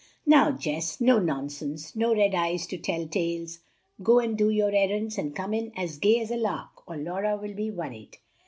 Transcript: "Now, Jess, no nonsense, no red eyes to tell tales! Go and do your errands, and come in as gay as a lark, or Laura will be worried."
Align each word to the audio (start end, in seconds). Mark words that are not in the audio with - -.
"Now, 0.25 0.49
Jess, 0.51 0.99
no 0.99 1.19
nonsense, 1.19 1.95
no 1.95 2.15
red 2.15 2.33
eyes 2.33 2.65
to 2.65 2.77
tell 2.79 3.05
tales! 3.05 3.59
Go 4.01 4.17
and 4.17 4.35
do 4.35 4.49
your 4.49 4.71
errands, 4.73 5.15
and 5.19 5.35
come 5.35 5.53
in 5.53 5.71
as 5.77 5.99
gay 5.99 6.19
as 6.19 6.31
a 6.31 6.37
lark, 6.37 6.71
or 6.87 6.97
Laura 6.97 7.37
will 7.37 7.53
be 7.53 7.69
worried." 7.69 8.17